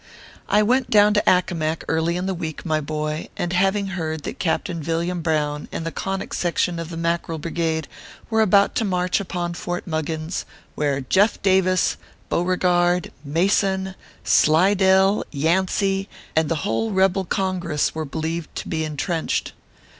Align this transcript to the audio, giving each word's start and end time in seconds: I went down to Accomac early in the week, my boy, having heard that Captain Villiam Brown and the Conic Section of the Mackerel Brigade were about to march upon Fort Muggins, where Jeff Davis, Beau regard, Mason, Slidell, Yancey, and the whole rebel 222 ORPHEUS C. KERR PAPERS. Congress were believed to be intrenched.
I 0.49 0.63
went 0.63 0.89
down 0.89 1.13
to 1.13 1.23
Accomac 1.29 1.83
early 1.87 2.17
in 2.17 2.25
the 2.25 2.33
week, 2.33 2.65
my 2.65 2.81
boy, 2.81 3.29
having 3.39 3.85
heard 3.89 4.23
that 4.23 4.39
Captain 4.39 4.81
Villiam 4.81 5.21
Brown 5.21 5.67
and 5.71 5.85
the 5.85 5.91
Conic 5.91 6.33
Section 6.33 6.79
of 6.79 6.89
the 6.89 6.97
Mackerel 6.97 7.37
Brigade 7.37 7.87
were 8.27 8.41
about 8.41 8.73
to 8.77 8.83
march 8.83 9.19
upon 9.19 9.53
Fort 9.53 9.85
Muggins, 9.85 10.43
where 10.73 11.01
Jeff 11.01 11.39
Davis, 11.43 11.97
Beau 12.29 12.41
regard, 12.41 13.11
Mason, 13.23 13.93
Slidell, 14.23 15.23
Yancey, 15.29 16.09
and 16.35 16.49
the 16.49 16.65
whole 16.65 16.89
rebel 16.89 17.23
222 17.23 17.27
ORPHEUS 17.29 17.29
C. 17.29 17.29
KERR 17.29 17.61
PAPERS. 17.61 17.61
Congress 17.61 17.93
were 18.17 18.21
believed 18.21 18.55
to 18.55 18.67
be 18.67 18.83
intrenched. 18.83 19.53